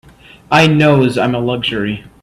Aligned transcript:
I 0.49 0.65
knows 0.65 1.15
I'm 1.15 1.35
a 1.35 1.39
luxury. 1.39 2.05